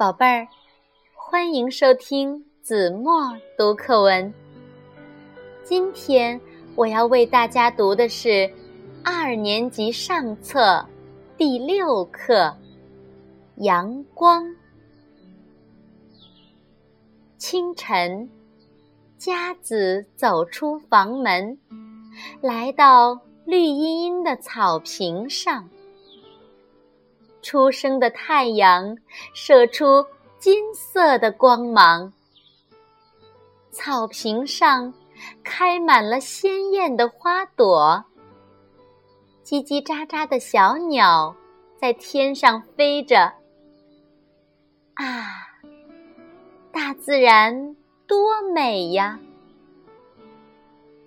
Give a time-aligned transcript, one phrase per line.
[0.00, 0.48] 宝贝儿，
[1.12, 4.32] 欢迎收听子墨读课文。
[5.62, 6.40] 今天
[6.74, 8.50] 我要为大家读的是
[9.04, 10.82] 二年级上册
[11.36, 12.44] 第六课
[13.56, 14.42] 《阳光》。
[17.36, 18.26] 清晨，
[19.18, 21.58] 佳子走出房门，
[22.40, 25.68] 来到绿茵茵的草坪上。
[27.42, 28.96] 初升的太阳
[29.34, 30.04] 射出
[30.38, 32.12] 金色的光芒，
[33.70, 34.92] 草坪上
[35.42, 38.04] 开满了鲜艳的花朵。
[39.44, 41.34] 叽叽喳喳的小鸟
[41.78, 43.32] 在天上飞着。
[44.94, 45.48] 啊，
[46.70, 47.74] 大自然
[48.06, 49.18] 多美呀！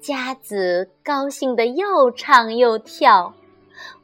[0.01, 3.33] 佳子高兴的又唱又跳，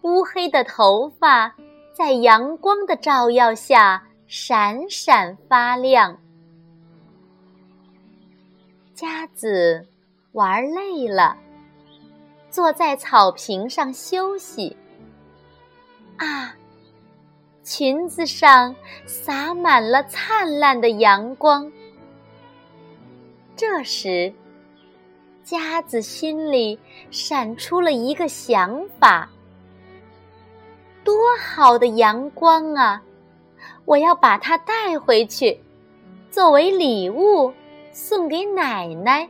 [0.04, 1.54] 乌黑的头发。
[2.00, 6.18] 在阳光的照耀下闪闪发亮。
[8.94, 9.86] 佳子
[10.32, 11.36] 玩累了，
[12.50, 14.74] 坐在草坪上休息。
[16.16, 16.56] 啊，
[17.64, 18.74] 裙子上
[19.06, 21.70] 洒满了灿烂的阳光。
[23.58, 24.34] 这时，
[25.44, 26.80] 佳子心里
[27.12, 29.30] 闪出了一个想法。
[31.10, 33.02] 多好的阳光啊！
[33.84, 35.60] 我要把它带回去，
[36.30, 37.52] 作为礼物
[37.92, 39.28] 送给奶奶。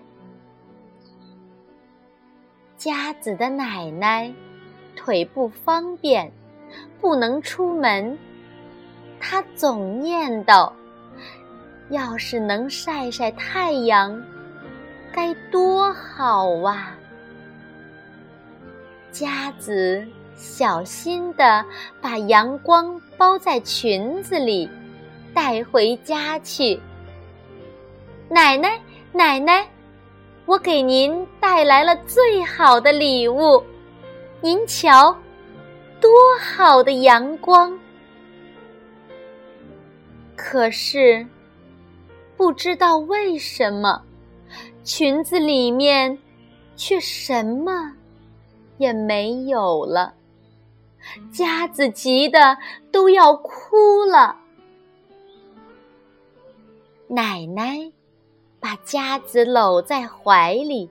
[2.75, 4.29] 佳子的奶奶
[4.93, 6.29] 腿不方便，
[6.99, 8.19] 不能出门，
[9.17, 10.69] 她总念叨：
[11.91, 14.21] 要是能晒晒太阳，
[15.13, 16.93] 该多好啊！
[19.13, 20.05] 佳子。
[20.39, 21.65] 小心地
[22.01, 24.69] 把阳光包在裙子里，
[25.33, 26.79] 带回家去。
[28.29, 28.79] 奶奶，
[29.11, 29.67] 奶奶，
[30.45, 33.61] 我给您带来了最好的礼物，
[34.39, 35.13] 您瞧，
[35.99, 37.77] 多好的阳光！
[40.37, 41.27] 可是，
[42.37, 44.01] 不知道为什么，
[44.85, 46.17] 裙子里面
[46.77, 47.91] 却什么
[48.77, 50.13] 也没有了。
[51.31, 52.57] 佳子急得
[52.91, 54.35] 都要哭了。
[57.07, 57.91] 奶奶
[58.59, 60.89] 把佳子搂在怀里，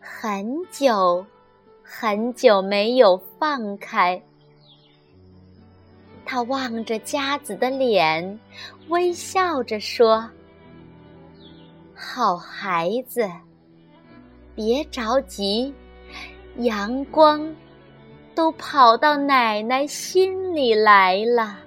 [0.00, 1.26] 很久
[1.82, 4.22] 很久没有放开。
[6.24, 8.38] 她望着佳子的脸，
[8.88, 10.28] 微笑着说
[11.94, 13.30] ：“好孩子，
[14.54, 15.74] 别着急，
[16.56, 17.54] 阳光。”
[18.38, 21.58] 都跑到奶奶心里来了。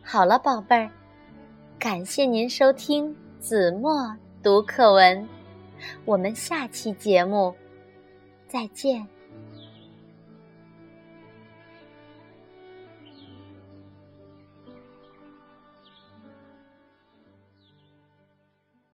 [0.00, 0.88] 好了，宝贝儿，
[1.76, 5.28] 感谢您收听子墨读课文，
[6.04, 7.52] 我们下期节目
[8.46, 9.04] 再见。